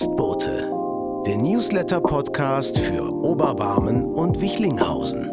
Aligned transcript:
Ostbote, 0.00 0.70
der 1.26 1.36
Newsletter-Podcast 1.38 2.78
für 2.78 3.02
Oberbarmen 3.02 4.04
und 4.04 4.40
Wichlinghausen. 4.40 5.24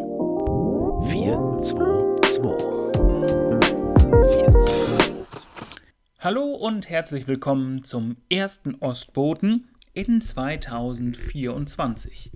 422. 1.04 2.52
422. 4.02 5.48
Hallo 6.18 6.46
und 6.46 6.90
herzlich 6.90 7.28
willkommen 7.28 7.84
zum 7.84 8.18
ersten 8.28 8.74
Ostboten 8.80 9.68
in 9.94 10.20
2024. 10.20 12.32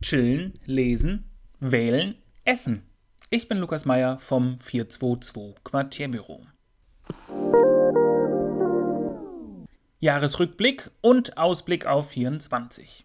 Chillen, 0.00 0.58
lesen, 0.64 1.30
wählen, 1.58 2.14
essen. 2.46 2.84
Ich 3.28 3.48
bin 3.48 3.58
Lukas 3.58 3.84
Meyer 3.84 4.18
vom 4.18 4.56
422 4.60 5.62
Quartierbüro. 5.62 6.40
Jahresrückblick 10.02 10.90
und 11.02 11.36
Ausblick 11.36 11.84
auf 11.84 12.08
24. 12.08 13.04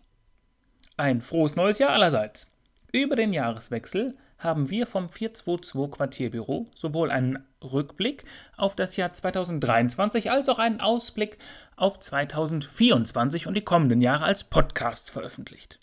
Ein 0.96 1.20
frohes 1.20 1.58
neues 1.58 1.78
Jahr 1.78 1.90
allerseits. 1.90 2.50
Über 2.94 3.18
den 3.18 3.34
Jahreswechsel 3.34 4.16
haben 4.38 4.70
wir 4.70 4.88
vom 4.88 5.10
422 5.10 5.92
Quartierbüro 5.92 6.68
sowohl 6.74 7.12
einen 7.12 7.46
Rückblick 7.62 8.24
auf 8.56 8.78
das 8.78 8.96
Jahr 8.96 9.12
2023 9.12 10.32
als 10.32 10.48
auch 10.48 10.58
einen 10.58 10.80
Ausblick 10.80 11.38
auf 11.76 12.00
2024 12.00 13.48
und 13.48 13.56
die 13.56 13.66
kommenden 13.66 14.00
Jahre 14.00 14.24
als 14.24 14.46
Podcast 14.46 15.12
veröffentlicht. 15.12 15.82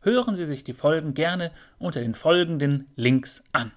Hören 0.00 0.34
Sie 0.34 0.46
sich 0.46 0.64
die 0.64 0.72
Folgen 0.72 1.12
gerne 1.12 1.50
unter 1.78 2.00
den 2.00 2.14
folgenden 2.14 2.88
Links 2.96 3.44
an. 3.52 3.72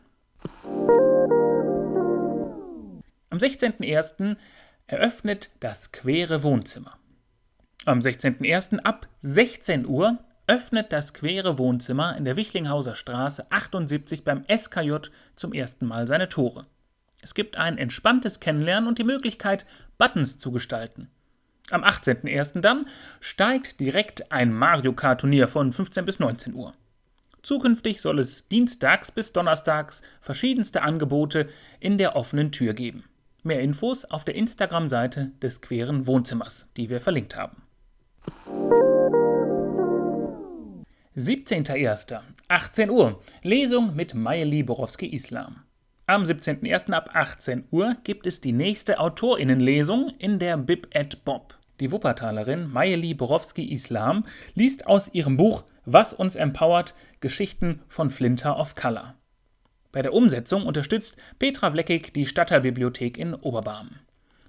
Am 3.30 3.40
16.01 3.40 4.38
eröffnet 4.88 5.52
das 5.60 5.92
Quere 5.92 6.44
Wohnzimmer. 6.44 6.98
Am 7.86 8.00
16.01. 8.00 8.80
ab 8.80 9.08
16 9.22 9.86
Uhr 9.86 10.18
öffnet 10.48 10.94
das 10.94 11.14
Quere 11.14 11.58
Wohnzimmer 11.58 12.16
in 12.16 12.24
der 12.24 12.38
Wichlinghauser 12.38 12.96
Straße 12.96 13.52
78 13.52 14.24
beim 14.24 14.44
SKJ 14.50 15.10
zum 15.36 15.52
ersten 15.54 15.86
Mal 15.86 16.08
seine 16.08 16.30
Tore. 16.30 16.66
Es 17.22 17.34
gibt 17.34 17.58
ein 17.58 17.78
entspanntes 17.78 18.40
Kennenlernen 18.40 18.88
und 18.88 18.98
die 18.98 19.04
Möglichkeit, 19.04 19.66
Buttons 19.98 20.38
zu 20.38 20.52
gestalten. 20.52 21.10
Am 21.70 21.84
18.01. 21.84 22.62
dann 22.62 22.88
steigt 23.20 23.82
direkt 23.82 24.32
ein 24.32 24.54
Mario 24.54 24.94
Kart 24.94 25.20
Turnier 25.22 25.50
von 25.50 25.74
15 25.74 26.06
bis 26.06 26.20
19 26.20 26.54
Uhr. 26.54 26.74
Zukünftig 27.44 28.02
soll 28.02 28.20
es 28.20 28.48
dienstags 28.48 29.12
bis 29.12 29.34
donnerstags 29.34 30.02
verschiedenste 30.22 30.82
Angebote 30.82 31.50
in 31.82 31.98
der 31.98 32.16
offenen 32.16 32.54
Tür 32.54 32.74
geben. 32.74 33.04
Mehr 33.44 33.62
Infos 33.62 34.06
auf 34.06 34.26
der 34.26 34.36
Instagram-Seite 34.36 35.32
des 35.42 35.62
Queren 35.62 36.08
Wohnzimmers, 36.08 36.68
die 36.76 36.90
wir 36.90 37.00
verlinkt 37.00 37.36
haben. 37.36 37.64
17.01. 41.16 42.20
18 42.48 42.90
Uhr. 42.92 43.22
Lesung 43.42 43.96
mit 43.96 44.14
Mayeli 44.14 44.62
Borowski-Islam. 44.62 45.64
Am 46.06 46.24
17.01. 46.24 46.94
ab 46.94 47.10
18 47.14 47.66
Uhr 47.72 47.98
gibt 48.04 48.28
es 48.28 48.40
die 48.40 48.54
nächste 48.54 49.00
AutorInnenlesung 49.00 50.14
in 50.20 50.40
der 50.40 50.58
Bib 50.58 50.88
et 50.92 51.26
Bob. 51.26 51.58
Die 51.80 51.92
Wuppertalerin 51.92 52.72
Mayeli 52.72 53.14
Borowski-Islam 53.14 54.26
liest 54.54 54.88
aus 54.88 55.14
ihrem 55.14 55.38
Buch 55.38 55.64
Was 55.86 56.14
uns 56.14 56.36
empowert 56.36 56.96
Geschichten 57.20 57.82
von 57.88 58.10
Flinter 58.10 58.60
of 58.60 58.76
Color. 58.76 59.16
Bei 59.92 60.02
der 60.02 60.14
Umsetzung 60.14 60.66
unterstützt 60.66 61.16
Petra 61.40 61.72
Vleckig 61.72 62.14
die 62.14 62.26
Stadtteilbibliothek 62.26 63.18
in 63.18 63.34
Oberbarm. 63.34 63.92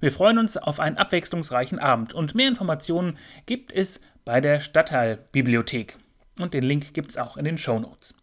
Wir 0.00 0.12
freuen 0.12 0.38
uns 0.38 0.56
auf 0.56 0.78
einen 0.80 0.96
abwechslungsreichen 0.96 1.78
Abend 1.78 2.14
und 2.14 2.34
mehr 2.34 2.48
Informationen 2.48 3.18
gibt 3.46 3.72
es 3.72 4.00
bei 4.24 4.40
der 4.40 4.60
Stadtteilbibliothek. 4.60 5.98
Und 6.38 6.54
den 6.54 6.62
Link 6.62 6.94
gibt 6.94 7.10
es 7.10 7.16
auch 7.16 7.36
in 7.36 7.44
den 7.44 7.58
Show 7.58 7.78
Notes. 7.78 8.14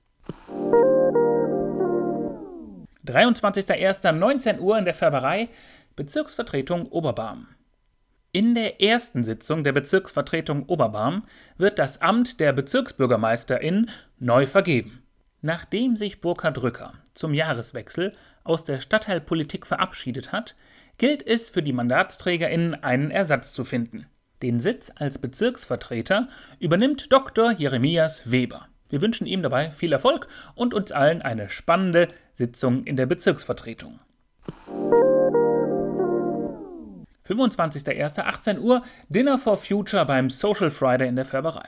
23.01.19 3.05 4.59
Uhr 4.59 4.77
in 4.77 4.85
der 4.85 4.93
Färberei 4.93 5.49
Bezirksvertretung 5.95 6.87
Oberbarm. 6.87 7.47
In 8.31 8.53
der 8.53 8.81
ersten 8.81 9.23
Sitzung 9.23 9.63
der 9.63 9.71
Bezirksvertretung 9.71 10.63
Oberbarm 10.67 11.23
wird 11.57 11.79
das 11.79 12.01
Amt 12.01 12.39
der 12.39 12.51
Bezirksbürgermeisterin 12.51 13.89
neu 14.19 14.45
vergeben. 14.45 15.03
Nachdem 15.41 15.95
sich 15.95 16.21
Burkhard 16.21 16.61
Rücker 16.61 16.93
zum 17.15 17.33
Jahreswechsel 17.33 18.11
aus 18.43 18.63
der 18.63 18.79
Stadtteilpolitik 18.79 19.65
verabschiedet 19.65 20.31
hat, 20.31 20.55
gilt 20.97 21.25
es 21.25 21.49
für 21.49 21.63
die 21.63 21.73
MandatsträgerInnen 21.73 22.83
einen 22.83 23.11
Ersatz 23.11 23.53
zu 23.53 23.63
finden. 23.63 24.05
Den 24.41 24.59
Sitz 24.59 24.91
als 24.95 25.17
Bezirksvertreter 25.17 26.27
übernimmt 26.59 27.11
Dr. 27.11 27.51
Jeremias 27.51 28.29
Weber. 28.29 28.67
Wir 28.89 29.01
wünschen 29.01 29.25
ihm 29.25 29.41
dabei 29.41 29.71
viel 29.71 29.91
Erfolg 29.91 30.27
und 30.53 30.73
uns 30.73 30.91
allen 30.91 31.21
eine 31.21 31.49
spannende 31.49 32.09
Sitzung 32.33 32.83
in 32.83 32.95
der 32.95 33.07
Bezirksvertretung. 33.07 33.99
25.01.18 37.27 38.59
Uhr 38.59 38.83
Dinner 39.09 39.37
for 39.37 39.57
Future 39.57 40.05
beim 40.05 40.29
Social 40.29 40.69
Friday 40.69 41.07
in 41.07 41.15
der 41.15 41.25
Färberei. 41.25 41.67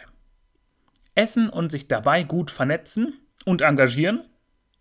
Essen 1.15 1.49
und 1.49 1.71
sich 1.71 1.87
dabei 1.87 2.23
gut 2.23 2.51
vernetzen 2.51 3.19
und 3.45 3.61
engagieren? 3.61 4.25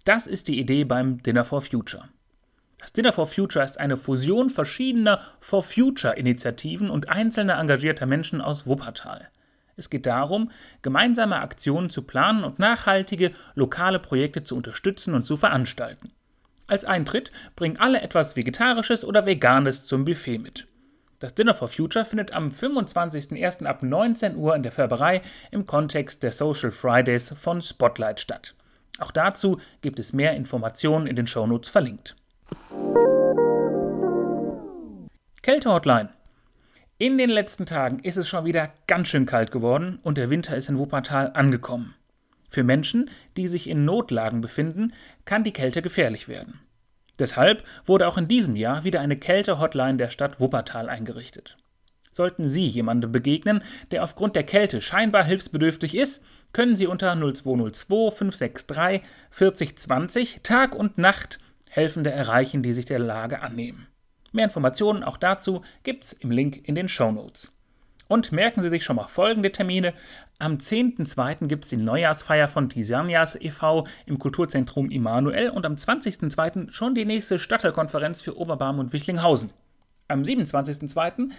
Das 0.06 0.28
ist 0.28 0.46
die 0.46 0.60
Idee 0.60 0.84
beim 0.84 1.20
Dinner 1.24 1.44
for 1.44 1.60
Future. 1.60 2.04
Das 2.78 2.92
Dinner 2.92 3.12
for 3.12 3.26
Future 3.26 3.64
ist 3.64 3.80
eine 3.80 3.96
Fusion 3.96 4.50
verschiedener 4.50 5.20
For 5.40 5.64
Future-Initiativen 5.64 6.90
und 6.90 7.08
einzelner 7.08 7.58
engagierter 7.58 8.06
Menschen 8.06 8.40
aus 8.40 8.68
Wuppertal. 8.68 9.28
Es 9.74 9.90
geht 9.90 10.06
darum, 10.06 10.52
gemeinsame 10.80 11.40
Aktionen 11.40 11.90
zu 11.90 12.02
planen 12.02 12.44
und 12.44 12.60
nachhaltige 12.60 13.32
lokale 13.56 13.98
Projekte 13.98 14.44
zu 14.44 14.56
unterstützen 14.56 15.12
und 15.12 15.24
zu 15.24 15.36
veranstalten. 15.36 16.12
Als 16.68 16.84
Eintritt 16.84 17.32
bringen 17.56 17.78
alle 17.78 18.00
etwas 18.00 18.36
Vegetarisches 18.36 19.04
oder 19.04 19.26
Veganes 19.26 19.86
zum 19.86 20.04
Buffet 20.04 20.38
mit. 20.38 20.68
Das 21.18 21.34
Dinner 21.34 21.54
for 21.54 21.66
Future 21.66 22.04
findet 22.04 22.32
am 22.32 22.46
25.01. 22.46 23.64
ab 23.64 23.82
19 23.82 24.36
Uhr 24.36 24.54
in 24.54 24.62
der 24.62 24.70
Färberei 24.70 25.22
im 25.50 25.66
Kontext 25.66 26.22
der 26.22 26.30
Social 26.30 26.70
Fridays 26.70 27.30
von 27.36 27.60
Spotlight 27.60 28.20
statt. 28.20 28.54
Auch 28.98 29.10
dazu 29.10 29.60
gibt 29.82 29.98
es 29.98 30.12
mehr 30.12 30.34
Informationen 30.34 31.06
in 31.06 31.16
den 31.16 31.26
Shownotes 31.26 31.68
verlinkt. 31.68 32.16
Kältehotline. 35.42 36.08
In 36.98 37.18
den 37.18 37.30
letzten 37.30 37.66
Tagen 37.66 37.98
ist 38.00 38.16
es 38.16 38.26
schon 38.26 38.46
wieder 38.46 38.72
ganz 38.86 39.08
schön 39.08 39.26
kalt 39.26 39.50
geworden 39.50 39.98
und 40.02 40.16
der 40.16 40.30
Winter 40.30 40.56
ist 40.56 40.68
in 40.68 40.78
Wuppertal 40.78 41.32
angekommen. 41.34 41.94
Für 42.48 42.64
Menschen, 42.64 43.10
die 43.36 43.48
sich 43.48 43.68
in 43.68 43.84
Notlagen 43.84 44.40
befinden, 44.40 44.92
kann 45.24 45.44
die 45.44 45.52
Kälte 45.52 45.82
gefährlich 45.82 46.26
werden. 46.26 46.60
Deshalb 47.18 47.64
wurde 47.84 48.08
auch 48.08 48.16
in 48.16 48.28
diesem 48.28 48.56
Jahr 48.56 48.84
wieder 48.84 49.00
eine 49.00 49.16
Kälte-Hotline 49.16 49.98
der 49.98 50.10
Stadt 50.10 50.40
Wuppertal 50.40 50.88
eingerichtet. 50.88 51.56
Sollten 52.16 52.48
Sie 52.48 52.66
jemandem 52.66 53.12
begegnen, 53.12 53.62
der 53.90 54.02
aufgrund 54.02 54.36
der 54.36 54.42
Kälte 54.42 54.80
scheinbar 54.80 55.22
hilfsbedürftig 55.22 55.94
ist, 55.94 56.24
können 56.54 56.74
Sie 56.74 56.86
unter 56.86 57.14
0202 57.14 58.10
563 58.10 59.02
4020 59.28 60.40
Tag 60.42 60.74
und 60.74 60.96
Nacht 60.96 61.40
Helfende 61.68 62.10
erreichen, 62.10 62.62
die 62.62 62.72
sich 62.72 62.86
der 62.86 63.00
Lage 63.00 63.42
annehmen. 63.42 63.86
Mehr 64.32 64.46
Informationen 64.46 65.02
auch 65.04 65.18
dazu 65.18 65.60
gibt's 65.82 66.14
im 66.14 66.30
Link 66.30 66.66
in 66.66 66.74
den 66.74 66.88
Show 66.88 67.12
Notes. 67.12 67.52
Und 68.08 68.32
merken 68.32 68.62
Sie 68.62 68.70
sich 68.70 68.82
schon 68.82 68.96
mal 68.96 69.08
folgende 69.08 69.52
Termine. 69.52 69.92
Am 70.38 70.54
10.2. 70.54 71.48
gibt 71.48 71.64
es 71.64 71.70
die 71.70 71.76
Neujahrsfeier 71.76 72.48
von 72.48 72.70
Tisanias 72.70 73.36
e.V. 73.38 73.86
im 74.06 74.18
Kulturzentrum 74.18 74.90
Immanuel 74.90 75.50
und 75.50 75.66
am 75.66 75.74
20.2. 75.74 76.70
schon 76.70 76.94
die 76.94 77.04
nächste 77.04 77.38
Stadtteilkonferenz 77.38 78.22
für 78.22 78.38
Oberbarm 78.38 78.78
und 78.78 78.94
Wichlinghausen. 78.94 79.50
Am 80.08 80.22
27.2. 80.22 81.30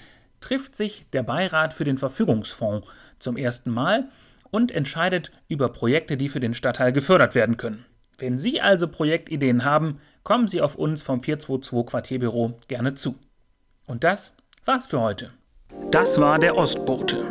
trifft 0.41 0.75
sich 0.75 1.05
der 1.13 1.23
Beirat 1.23 1.73
für 1.73 1.83
den 1.83 1.97
Verfügungsfonds 1.97 2.87
zum 3.19 3.37
ersten 3.37 3.71
Mal 3.71 4.09
und 4.51 4.71
entscheidet 4.71 5.31
über 5.47 5.69
Projekte, 5.69 6.17
die 6.17 6.29
für 6.29 6.39
den 6.39 6.53
Stadtteil 6.53 6.91
gefördert 6.91 7.35
werden 7.35 7.57
können. 7.57 7.85
Wenn 8.17 8.39
Sie 8.39 8.61
also 8.61 8.87
Projektideen 8.87 9.63
haben, 9.63 9.99
kommen 10.23 10.47
Sie 10.47 10.61
auf 10.61 10.75
uns 10.75 11.03
vom 11.03 11.21
422 11.21 11.85
Quartierbüro 11.85 12.59
gerne 12.67 12.95
zu. 12.95 13.15
Und 13.85 14.03
das 14.03 14.33
war's 14.65 14.87
für 14.87 15.01
heute. 15.01 15.31
Das 15.91 16.19
war 16.19 16.39
der 16.39 16.57
Ostbote. 16.57 17.23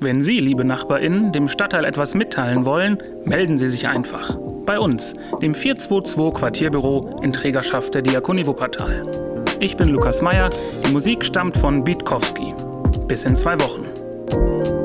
Wenn 0.00 0.22
Sie, 0.22 0.38
liebe 0.38 0.64
NachbarInnen, 0.64 1.32
dem 1.32 1.46
Stadtteil 1.46 1.84
etwas 1.84 2.14
mitteilen 2.14 2.64
wollen, 2.64 2.96
melden 3.26 3.58
Sie 3.58 3.66
sich 3.66 3.86
einfach. 3.86 4.34
Bei 4.64 4.78
uns, 4.78 5.14
dem 5.42 5.52
422 5.52 6.40
Quartierbüro 6.40 7.20
in 7.22 7.34
Trägerschaft 7.34 7.94
der 7.94 8.02
Diakonie 8.02 8.46
Wuppertal. 8.46 9.29
Ich 9.62 9.76
bin 9.76 9.90
Lukas 9.90 10.22
Meyer, 10.22 10.48
die 10.82 10.90
Musik 10.90 11.22
stammt 11.22 11.54
von 11.54 11.84
Bietkowski. 11.84 12.54
Bis 13.06 13.24
in 13.24 13.36
zwei 13.36 13.60
Wochen. 13.60 13.84
4 14.32 14.79